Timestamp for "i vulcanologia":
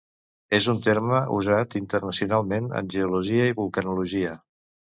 3.53-4.35